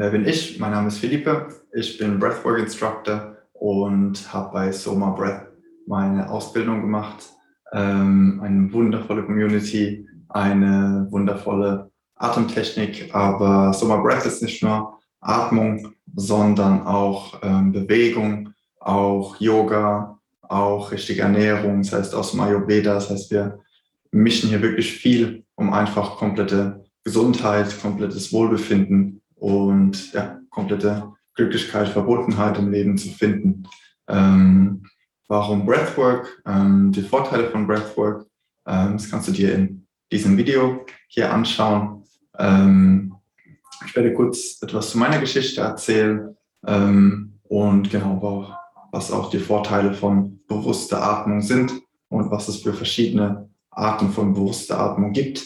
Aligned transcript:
Wer 0.00 0.18
bin 0.18 0.26
ich? 0.26 0.58
Mein 0.58 0.72
Name 0.72 0.88
ist 0.88 0.98
Philippe. 0.98 1.46
Ich 1.72 1.98
bin 1.98 2.18
Breathwork 2.18 2.58
Instructor 2.58 3.36
und 3.52 4.32
habe 4.32 4.52
bei 4.52 4.72
Soma 4.72 5.10
Breath 5.10 5.46
meine 5.86 6.28
Ausbildung 6.30 6.80
gemacht. 6.80 7.30
Ähm, 7.72 8.40
eine 8.42 8.72
wundervolle 8.72 9.24
Community, 9.24 10.08
eine 10.30 11.06
wundervolle 11.10 11.90
Atemtechnik. 12.16 13.14
Aber 13.14 13.72
Soma 13.72 13.98
Breath 13.98 14.24
ist 14.24 14.42
nicht 14.42 14.62
nur 14.62 14.98
Atmung, 15.20 15.92
sondern 16.16 16.86
auch 16.86 17.38
ähm, 17.42 17.70
Bewegung, 17.70 18.54
auch 18.80 19.36
Yoga, 19.38 20.18
auch 20.40 20.90
richtige 20.90 21.22
Ernährung, 21.22 21.82
das 21.82 21.92
heißt 21.92 22.14
aus 22.14 22.32
dem 22.32 22.40
Ayurveda. 22.40 22.94
Das 22.94 23.10
heißt, 23.10 23.30
wir 23.30 23.60
mischen 24.12 24.48
hier 24.48 24.62
wirklich 24.62 24.92
viel, 24.92 25.44
um 25.54 25.72
einfach 25.72 26.16
komplette 26.16 26.84
Gesundheit, 27.04 27.80
komplettes 27.80 28.32
Wohlbefinden 28.32 29.22
und 29.36 30.12
ja, 30.12 30.40
komplette 30.50 31.12
Glücklichkeit, 31.34 31.88
Verbundenheit 31.88 32.58
im 32.58 32.70
Leben 32.70 32.98
zu 32.98 33.08
finden. 33.08 33.66
Ähm, 34.08 34.84
warum 35.28 35.64
Breathwork? 35.64 36.42
Ähm, 36.46 36.92
die 36.92 37.02
Vorteile 37.02 37.50
von 37.50 37.66
Breathwork, 37.66 38.26
ähm, 38.66 38.94
das 38.94 39.10
kannst 39.10 39.28
du 39.28 39.32
dir 39.32 39.54
in 39.54 39.86
diesem 40.12 40.36
Video 40.36 40.84
hier 41.08 41.32
anschauen. 41.32 42.04
Ähm, 42.38 43.14
ich 43.86 43.96
werde 43.96 44.12
kurz 44.12 44.60
etwas 44.60 44.90
zu 44.90 44.98
meiner 44.98 45.18
Geschichte 45.18 45.62
erzählen 45.62 46.36
ähm, 46.66 47.38
und 47.44 47.90
genau, 47.90 48.54
was 48.92 49.10
auch 49.10 49.30
die 49.30 49.38
Vorteile 49.38 49.94
von 49.94 50.40
bewusster 50.46 51.02
Atmung 51.02 51.40
sind 51.40 51.72
und 52.08 52.30
was 52.30 52.48
es 52.48 52.62
für 52.62 52.74
verschiedene 52.74 53.48
Arten 53.80 54.10
von 54.10 54.34
bewusster 54.34 54.78
Atmung 54.78 55.12
gibt. 55.12 55.42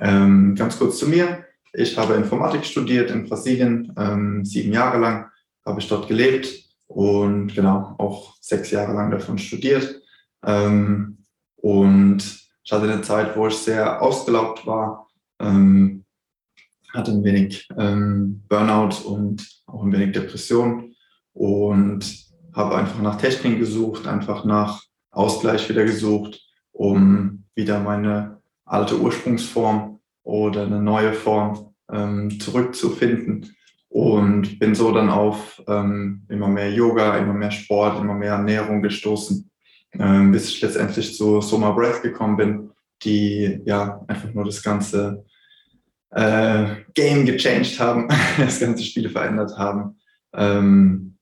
Ähm, 0.00 0.54
ganz 0.54 0.78
kurz 0.78 0.98
zu 0.98 1.08
mir. 1.08 1.44
Ich 1.72 1.96
habe 1.98 2.14
Informatik 2.14 2.64
studiert 2.64 3.10
in 3.10 3.28
Brasilien, 3.28 3.92
ähm, 3.98 4.44
sieben 4.44 4.72
Jahre 4.72 4.98
lang 4.98 5.30
habe 5.64 5.80
ich 5.80 5.88
dort 5.88 6.08
gelebt 6.08 6.48
und 6.86 7.54
genau 7.54 7.94
auch 7.98 8.36
sechs 8.40 8.70
Jahre 8.70 8.94
lang 8.94 9.10
davon 9.10 9.36
studiert. 9.36 10.00
Ähm, 10.44 11.18
und 11.56 12.18
ich 12.62 12.72
hatte 12.72 12.84
eine 12.84 13.02
Zeit, 13.02 13.36
wo 13.36 13.48
ich 13.48 13.56
sehr 13.56 14.00
ausgelaugt 14.00 14.66
war, 14.66 15.08
ähm, 15.40 16.04
hatte 16.92 17.10
ein 17.10 17.24
wenig 17.24 17.68
ähm, 17.76 18.42
Burnout 18.48 19.06
und 19.06 19.46
auch 19.66 19.82
ein 19.82 19.92
wenig 19.92 20.12
Depression 20.12 20.94
und 21.32 22.26
habe 22.54 22.76
einfach 22.76 23.02
nach 23.02 23.20
Techniken 23.20 23.58
gesucht, 23.58 24.06
einfach 24.06 24.44
nach 24.44 24.82
Ausgleich 25.10 25.68
wieder 25.68 25.84
gesucht, 25.84 26.40
um 26.72 27.45
wieder 27.56 27.80
meine 27.80 28.40
alte 28.64 29.00
Ursprungsform 29.00 29.98
oder 30.22 30.66
eine 30.66 30.80
neue 30.80 31.12
Form 31.12 31.74
ähm, 31.90 32.38
zurückzufinden. 32.38 33.52
Und 33.88 34.58
bin 34.58 34.74
so 34.74 34.92
dann 34.92 35.08
auf 35.08 35.62
ähm, 35.66 36.26
immer 36.28 36.48
mehr 36.48 36.70
Yoga, 36.70 37.16
immer 37.16 37.32
mehr 37.32 37.50
Sport, 37.50 37.98
immer 37.98 38.12
mehr 38.12 38.32
Ernährung 38.32 38.82
gestoßen, 38.82 39.50
ähm, 39.92 40.32
bis 40.32 40.50
ich 40.50 40.60
letztendlich 40.60 41.16
zu 41.16 41.40
Soma 41.40 41.70
Breath 41.70 42.02
gekommen 42.02 42.36
bin, 42.36 42.70
die 43.02 43.60
ja 43.64 44.04
einfach 44.06 44.34
nur 44.34 44.44
das 44.44 44.62
ganze 44.62 45.24
äh, 46.10 46.66
Game 46.92 47.24
gechanged 47.24 47.78
haben, 47.80 48.08
das 48.38 48.60
ganze 48.60 48.84
Spiel 48.84 49.08
verändert 49.08 49.56
haben 49.56 49.98
ähm, 50.34 51.16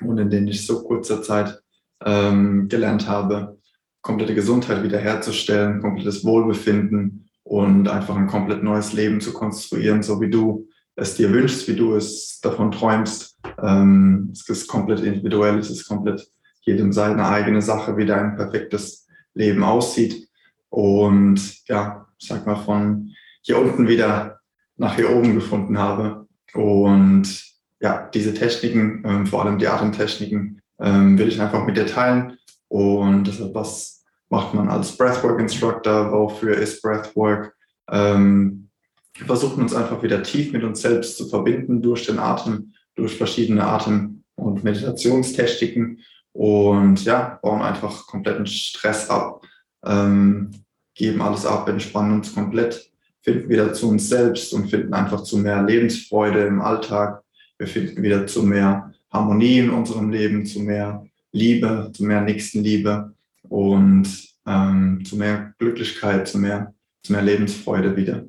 und 0.00 0.18
in 0.18 0.28
denen 0.28 0.48
ich 0.48 0.66
so 0.66 0.82
kurzer 0.82 1.22
Zeit 1.22 1.62
ähm, 2.04 2.68
gelernt 2.68 3.08
habe, 3.08 3.59
komplette 4.02 4.34
Gesundheit 4.34 4.82
wiederherzustellen, 4.82 5.80
komplettes 5.80 6.24
Wohlbefinden 6.24 7.28
und 7.42 7.88
einfach 7.88 8.16
ein 8.16 8.26
komplett 8.26 8.62
neues 8.62 8.92
Leben 8.92 9.20
zu 9.20 9.32
konstruieren, 9.32 10.02
so 10.02 10.20
wie 10.20 10.30
du 10.30 10.68
es 10.96 11.14
dir 11.14 11.32
wünschst, 11.32 11.68
wie 11.68 11.76
du 11.76 11.94
es 11.94 12.40
davon 12.40 12.70
träumst. 12.70 13.38
Ähm, 13.62 14.30
es 14.32 14.48
ist 14.48 14.68
komplett 14.68 15.00
individuell, 15.00 15.58
es 15.58 15.70
ist 15.70 15.86
komplett 15.86 16.26
jedem 16.62 16.92
seine 16.92 17.26
eigene 17.26 17.62
Sache, 17.62 17.96
wie 17.96 18.06
dein 18.06 18.36
perfektes 18.36 19.06
Leben 19.34 19.64
aussieht. 19.64 20.28
Und 20.68 21.66
ja, 21.68 22.06
ich 22.18 22.28
sag 22.28 22.46
mal, 22.46 22.56
von 22.56 23.10
hier 23.42 23.58
unten 23.58 23.88
wieder 23.88 24.40
nach 24.76 24.96
hier 24.96 25.10
oben 25.14 25.34
gefunden 25.34 25.78
habe. 25.78 26.26
Und 26.54 27.44
ja, 27.80 28.08
diese 28.12 28.34
Techniken, 28.34 29.02
ähm, 29.06 29.26
vor 29.26 29.44
allem 29.44 29.58
die 29.58 29.68
Atemtechniken, 29.68 30.60
ähm, 30.80 31.18
will 31.18 31.28
ich 31.28 31.40
einfach 31.40 31.66
mit 31.66 31.76
dir 31.76 31.86
teilen. 31.86 32.36
Und 32.70 33.24
deshalb, 33.26 33.54
was 33.54 34.04
macht 34.28 34.54
man 34.54 34.68
als 34.68 34.96
Breathwork 34.96 35.40
Instructor? 35.40 36.12
Wofür 36.12 36.56
ist 36.56 36.80
Breathwork? 36.80 37.54
Ähm, 37.90 38.68
wir 39.14 39.26
versuchen 39.26 39.62
uns 39.62 39.74
einfach 39.74 40.02
wieder 40.02 40.22
tief 40.22 40.52
mit 40.52 40.62
uns 40.62 40.80
selbst 40.80 41.16
zu 41.16 41.28
verbinden 41.28 41.82
durch 41.82 42.06
den 42.06 42.20
Atem, 42.20 42.72
durch 42.94 43.16
verschiedene 43.16 43.66
Atem- 43.66 44.22
und 44.36 44.62
Meditationstechniken 44.62 45.98
und 46.32 47.04
ja, 47.04 47.40
bauen 47.42 47.60
einfach 47.60 48.06
kompletten 48.06 48.46
Stress 48.46 49.10
ab, 49.10 49.44
ähm, 49.84 50.50
geben 50.94 51.20
alles 51.22 51.44
ab, 51.44 51.68
entspannen 51.68 52.12
uns 52.12 52.32
komplett, 52.32 52.92
finden 53.22 53.48
wieder 53.48 53.72
zu 53.72 53.88
uns 53.88 54.08
selbst 54.08 54.54
und 54.54 54.70
finden 54.70 54.94
einfach 54.94 55.24
zu 55.24 55.38
mehr 55.38 55.62
Lebensfreude 55.62 56.42
im 56.46 56.62
Alltag. 56.62 57.22
Wir 57.58 57.66
finden 57.66 58.00
wieder 58.02 58.26
zu 58.28 58.44
mehr 58.44 58.94
Harmonie 59.10 59.58
in 59.58 59.70
unserem 59.70 60.10
Leben, 60.10 60.46
zu 60.46 60.60
mehr 60.60 61.04
Liebe, 61.32 61.90
zu 61.94 62.04
mehr 62.04 62.20
Nächstenliebe 62.20 63.14
und 63.48 64.08
ähm, 64.46 65.04
zu 65.04 65.16
mehr 65.16 65.54
Glücklichkeit, 65.58 66.28
zu 66.28 66.38
mehr, 66.38 66.74
zu 67.02 67.12
mehr 67.12 67.22
Lebensfreude 67.22 67.96
wieder. 67.96 68.24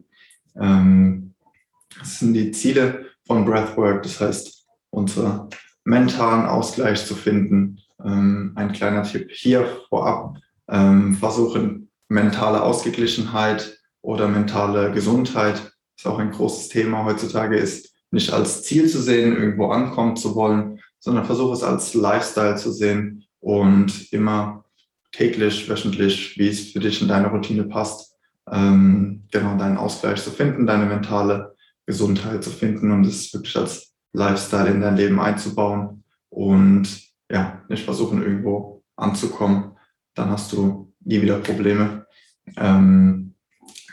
Ähm, 0.55 1.33
das 1.99 2.19
sind 2.19 2.33
die 2.33 2.51
Ziele 2.51 3.07
von 3.25 3.45
Breathwork, 3.45 4.03
das 4.03 4.19
heißt, 4.19 4.67
unseren 4.89 5.49
mentalen 5.83 6.45
Ausgleich 6.45 7.05
zu 7.05 7.15
finden. 7.15 7.79
Ähm, 8.03 8.53
ein 8.55 8.71
kleiner 8.71 9.03
Tipp 9.03 9.29
hier 9.31 9.65
vorab, 9.89 10.37
ähm, 10.69 11.15
versuchen 11.15 11.89
mentale 12.09 12.61
Ausgeglichenheit 12.61 13.79
oder 14.01 14.27
mentale 14.27 14.91
Gesundheit, 14.91 15.71
ist 15.97 16.07
auch 16.07 16.19
ein 16.19 16.31
großes 16.31 16.69
Thema 16.69 17.05
heutzutage, 17.05 17.57
ist 17.57 17.93
nicht 18.11 18.33
als 18.33 18.63
Ziel 18.63 18.89
zu 18.89 19.01
sehen, 19.01 19.35
irgendwo 19.35 19.67
ankommen 19.67 20.17
zu 20.17 20.35
wollen, 20.35 20.81
sondern 21.01 21.25
versuche 21.25 21.53
es 21.53 21.63
als 21.63 21.93
Lifestyle 21.93 22.55
zu 22.55 22.71
sehen 22.71 23.25
und 23.39 24.13
immer 24.13 24.63
täglich, 25.11 25.67
wöchentlich, 25.67 26.37
wie 26.37 26.47
es 26.47 26.71
für 26.71 26.79
dich 26.79 27.01
in 27.01 27.07
deine 27.07 27.27
Routine 27.27 27.65
passt, 27.65 28.15
ähm, 28.49 29.23
genau 29.31 29.57
deinen 29.57 29.77
Ausgleich 29.77 30.23
zu 30.23 30.31
finden, 30.31 30.65
deine 30.65 30.85
mentale 30.85 31.55
Gesundheit 31.85 32.43
zu 32.43 32.51
finden 32.51 32.91
und 32.91 33.05
es 33.05 33.33
wirklich 33.33 33.57
als 33.57 33.93
Lifestyle 34.13 34.69
in 34.69 34.81
dein 34.81 34.95
Leben 34.95 35.19
einzubauen 35.19 36.03
und 36.29 36.87
ja, 37.29 37.61
nicht 37.67 37.83
versuchen, 37.83 38.21
irgendwo 38.21 38.83
anzukommen. 38.95 39.71
Dann 40.13 40.29
hast 40.29 40.53
du 40.53 40.93
nie 40.99 41.21
wieder 41.21 41.39
Probleme. 41.39 42.05
Ähm, 42.57 43.33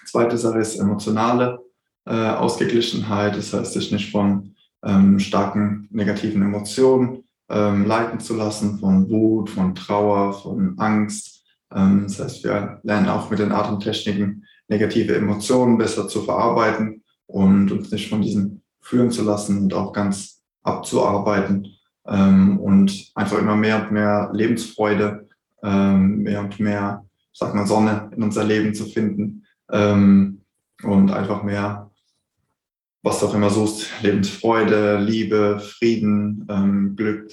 zweite 0.05 0.37
Sache 0.37 0.59
ist 0.59 0.77
emotionale 0.77 1.59
äh, 2.05 2.13
Ausgeglichenheit. 2.13 3.37
Das 3.37 3.53
heißt, 3.53 3.73
sich 3.73 3.93
nicht 3.93 4.11
von 4.11 4.55
ähm, 4.85 5.19
starken 5.19 5.89
negativen 5.91 6.43
Emotionen 6.43 7.25
ähm, 7.51 7.87
leiten 7.87 8.21
zu 8.21 8.37
lassen, 8.37 8.79
von 8.79 9.09
Wut, 9.09 9.51
von 9.51 9.75
Trauer, 9.75 10.35
von 10.35 10.79
Angst. 10.79 11.45
Ähm, 11.75 12.05
das 12.05 12.21
heißt, 12.21 12.45
wir 12.45 12.81
lernen 12.83 13.09
auch 13.09 13.31
mit 13.31 13.39
den 13.39 13.53
Atemtechniken 13.53 14.45
negative 14.69 15.17
Emotionen 15.17 15.79
besser 15.79 16.09
zu 16.09 16.23
verarbeiten 16.23 17.03
und 17.27 17.73
uns 17.73 17.91
nicht 17.91 18.09
von 18.09 18.23
diesen 18.23 18.63
führen 18.81 19.11
zu 19.11 19.23
lassen 19.23 19.59
und 19.63 19.75
auch 19.75 19.93
ganz 19.93 20.43
abzuarbeiten 20.63 21.69
ähm, 22.07 22.59
und 22.59 23.11
einfach 23.15 23.39
immer 23.39 23.57
mehr 23.57 23.83
und 23.83 23.93
mehr 23.93 24.31
Lebensfreude, 24.33 25.29
ähm, 25.63 26.23
mehr 26.23 26.41
und 26.41 26.61
mehr, 26.61 27.05
sag 27.33 27.55
mal, 27.55 27.67
Sonne 27.67 28.11
in 28.15 28.23
unser 28.23 28.45
Leben 28.45 28.75
zu 28.75 28.85
finden 28.87 29.45
ähm, 29.71 30.43
und 30.83 31.11
einfach 31.11 31.43
mehr 31.43 31.88
was 33.09 33.21
du 33.21 33.27
auch 33.27 33.35
immer 33.35 33.49
suchst, 33.49 33.87
Lebensfreude, 34.03 34.99
Liebe, 34.99 35.61
Frieden, 35.61 36.47
ähm, 36.51 36.95
Glück, 36.95 37.33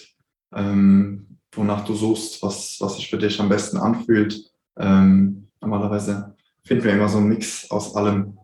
ähm, 0.54 1.38
wonach 1.52 1.84
du 1.84 1.94
suchst, 1.94 2.42
was, 2.42 2.78
was 2.80 2.96
sich 2.96 3.10
für 3.10 3.18
dich 3.18 3.42
am 3.42 3.50
besten 3.50 3.78
anfühlt. 3.78 4.42
Ähm, 4.78 5.48
normalerweise 5.60 6.34
finden 6.64 6.86
wir 6.86 6.94
immer 6.94 7.10
so 7.10 7.18
einen 7.18 7.28
Mix 7.28 7.70
aus 7.70 7.94
allem 7.94 8.38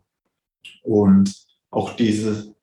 und 0.83 1.33
auch 1.69 1.95
diese 1.95 2.53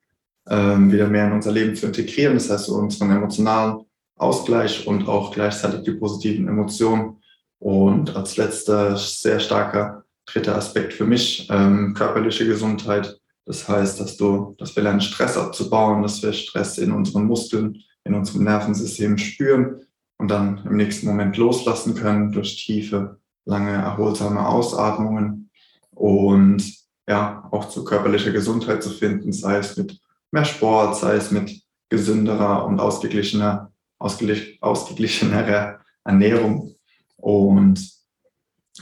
ähm, 0.50 0.92
wieder 0.92 1.08
mehr 1.08 1.28
in 1.28 1.32
unser 1.32 1.52
Leben 1.52 1.74
zu 1.74 1.86
integrieren, 1.86 2.34
das 2.34 2.50
heißt 2.50 2.68
unseren 2.68 3.10
emotionalen 3.10 3.86
Ausgleich 4.16 4.86
und 4.86 5.08
auch 5.08 5.32
gleichzeitig 5.32 5.82
die 5.84 5.92
positiven 5.92 6.46
Emotionen. 6.46 7.22
Und 7.58 8.14
als 8.14 8.36
letzter 8.36 8.98
sehr 8.98 9.40
starker 9.40 10.04
dritter 10.26 10.56
Aspekt 10.56 10.92
für 10.92 11.06
mich, 11.06 11.48
ähm, 11.50 11.94
körperliche 11.94 12.46
Gesundheit 12.46 13.18
das 13.48 13.66
heißt, 13.66 13.98
dass 13.98 14.18
du, 14.18 14.54
dass 14.58 14.76
wir 14.76 14.82
lernen, 14.82 15.00
Stress 15.00 15.38
abzubauen, 15.38 16.02
dass 16.02 16.22
wir 16.22 16.34
Stress 16.34 16.76
in 16.76 16.92
unseren 16.92 17.24
Muskeln, 17.24 17.82
in 18.04 18.14
unserem 18.14 18.44
Nervensystem 18.44 19.16
spüren 19.16 19.86
und 20.18 20.30
dann 20.30 20.58
im 20.66 20.76
nächsten 20.76 21.06
Moment 21.06 21.38
loslassen 21.38 21.94
können 21.94 22.30
durch 22.30 22.62
tiefe, 22.62 23.18
lange, 23.46 23.72
erholsame 23.72 24.46
Ausatmungen 24.46 25.50
und 25.92 26.62
ja, 27.08 27.48
auch 27.50 27.70
zu 27.70 27.84
körperlicher 27.84 28.32
Gesundheit 28.32 28.82
zu 28.82 28.90
finden, 28.90 29.32
sei 29.32 29.56
es 29.56 29.78
mit 29.78 29.98
mehr 30.30 30.44
Sport, 30.44 30.96
sei 30.96 31.14
es 31.14 31.30
mit 31.30 31.62
gesünderer 31.88 32.66
und 32.66 32.80
ausgeglichener, 32.80 33.72
ausgeglich, 33.98 34.58
ausgeglichenerer 34.60 35.80
Ernährung. 36.04 36.74
Und 37.16 37.80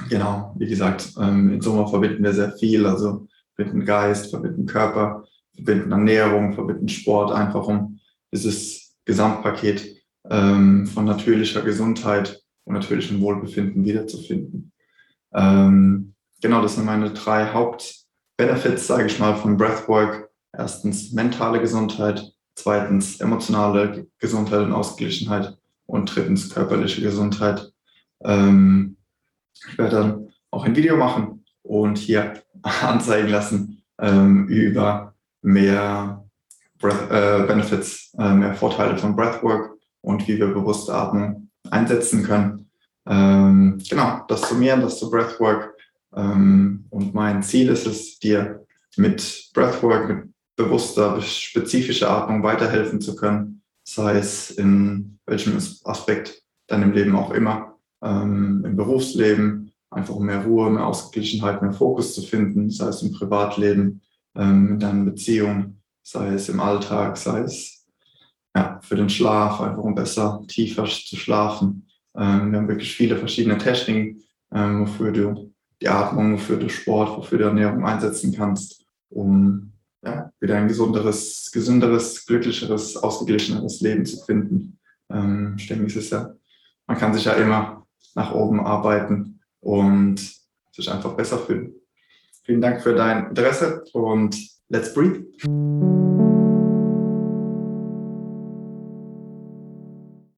genau, 0.08 0.56
wie 0.58 0.66
gesagt, 0.66 1.12
ähm, 1.20 1.52
im 1.52 1.60
Sommer 1.60 1.86
verbinden 1.86 2.24
wir 2.24 2.32
sehr 2.32 2.50
viel, 2.58 2.84
also 2.84 3.28
verbinden 3.56 3.84
Geist, 3.84 4.30
verbinden 4.30 4.66
Körper, 4.66 5.24
verbinden 5.54 5.92
Ernährung, 5.92 6.52
verbinden 6.52 6.88
Sport, 6.88 7.32
einfach 7.32 7.66
um 7.66 7.98
dieses 8.32 8.96
Gesamtpaket 9.04 9.96
ähm, 10.30 10.86
von 10.86 11.04
natürlicher 11.04 11.62
Gesundheit 11.62 12.42
und 12.64 12.74
natürlichem 12.74 13.20
Wohlbefinden 13.20 13.84
wiederzufinden. 13.84 14.72
Ähm, 15.32 16.14
genau, 16.42 16.62
das 16.62 16.74
sind 16.74 16.84
meine 16.84 17.12
drei 17.12 17.52
Hauptbenefits, 17.52 18.86
sage 18.86 19.06
ich 19.06 19.18
mal, 19.18 19.36
von 19.36 19.56
Breathwork. 19.56 20.30
Erstens 20.52 21.12
mentale 21.12 21.60
Gesundheit, 21.60 22.32
zweitens 22.54 23.20
emotionale 23.20 24.06
Gesundheit 24.18 24.60
und 24.60 24.72
Ausgeglichenheit 24.72 25.56
und 25.86 26.14
drittens 26.14 26.52
körperliche 26.52 27.02
Gesundheit. 27.02 27.72
Ähm, 28.24 28.96
ich 29.70 29.78
werde 29.78 29.96
dann 29.96 30.28
auch 30.50 30.64
ein 30.64 30.76
Video 30.76 30.96
machen 30.96 31.45
und 31.66 31.98
hier 31.98 32.34
anzeigen 32.62 33.28
lassen 33.28 33.82
ähm, 34.00 34.48
über 34.48 35.14
mehr 35.42 36.24
Breath, 36.78 37.10
äh, 37.10 37.46
Benefits, 37.46 38.12
äh, 38.18 38.34
mehr 38.34 38.54
Vorteile 38.54 38.98
von 38.98 39.16
Breathwork 39.16 39.76
und 40.02 40.26
wie 40.28 40.38
wir 40.38 40.48
bewusste 40.48 40.94
Atmung 40.94 41.48
einsetzen 41.70 42.22
können. 42.22 42.70
Ähm, 43.06 43.82
genau, 43.88 44.24
das 44.28 44.42
zu 44.42 44.54
mir, 44.54 44.76
das 44.76 44.98
zu 44.98 45.10
Breathwork. 45.10 45.74
Ähm, 46.14 46.86
und 46.90 47.14
mein 47.14 47.42
Ziel 47.42 47.68
ist 47.68 47.86
es, 47.86 48.18
dir 48.18 48.64
mit 48.96 49.50
Breathwork, 49.54 50.08
mit 50.08 50.24
bewusster, 50.56 51.20
spezifischer 51.20 52.10
Atmung 52.10 52.42
weiterhelfen 52.42 53.00
zu 53.00 53.14
können, 53.14 53.62
sei 53.84 54.18
es 54.18 54.50
in 54.50 55.18
welchem 55.26 55.58
Aspekt 55.84 56.42
deinem 56.66 56.92
Leben 56.92 57.14
auch 57.14 57.30
immer, 57.30 57.78
ähm, 58.02 58.62
im 58.64 58.76
Berufsleben, 58.76 59.65
einfach 59.90 60.14
um 60.14 60.26
mehr 60.26 60.44
Ruhe, 60.44 60.70
mehr 60.70 60.86
Ausgeglichenheit, 60.86 61.62
mehr 61.62 61.72
Fokus 61.72 62.14
zu 62.14 62.22
finden, 62.22 62.70
sei 62.70 62.88
es 62.88 63.02
im 63.02 63.12
Privatleben, 63.12 64.02
ähm, 64.34 64.72
in 64.72 64.78
deinen 64.78 65.04
Beziehungen, 65.04 65.82
sei 66.02 66.34
es 66.34 66.48
im 66.48 66.60
Alltag, 66.60 67.16
sei 67.16 67.40
es 67.40 67.86
ja, 68.54 68.80
für 68.82 68.96
den 68.96 69.08
Schlaf, 69.08 69.60
einfach 69.60 69.82
um 69.82 69.94
besser, 69.94 70.42
tiefer 70.48 70.84
zu 70.84 71.16
schlafen. 71.16 71.86
Ähm, 72.16 72.52
wir 72.52 72.58
haben 72.58 72.68
wirklich 72.68 72.94
viele 72.94 73.16
verschiedene 73.16 73.58
Techniken, 73.58 74.22
ähm, 74.52 74.82
wofür 74.82 75.12
du 75.12 75.52
die 75.80 75.88
Atmung, 75.88 76.34
wofür 76.34 76.56
du 76.56 76.68
Sport, 76.68 77.16
wofür 77.18 77.38
du 77.38 77.44
Ernährung 77.44 77.84
einsetzen 77.84 78.32
kannst, 78.32 78.84
um 79.10 79.72
ja, 80.04 80.30
wieder 80.40 80.56
ein 80.56 80.68
gesunderes, 80.68 81.50
gesünderes, 81.52 82.24
glücklicheres, 82.26 82.96
ausgeglicheneres 82.96 83.80
Leben 83.80 84.06
zu 84.06 84.24
finden. 84.24 84.78
Ähm, 85.10 85.56
ich 85.58 85.66
denke, 85.66 85.86
es 85.86 85.96
ist 85.96 86.12
ja, 86.12 86.32
man 86.86 86.96
kann 86.96 87.12
sich 87.12 87.24
ja 87.24 87.32
immer 87.32 87.86
nach 88.14 88.32
oben 88.32 88.60
arbeiten 88.60 89.35
und 89.66 90.20
sich 90.70 90.90
einfach 90.90 91.14
besser 91.14 91.38
fühlen. 91.38 91.74
Vielen 92.44 92.60
Dank 92.60 92.80
für 92.82 92.94
dein 92.94 93.30
Interesse 93.30 93.82
und 93.92 94.36
let's 94.68 94.94
breathe. 94.94 95.26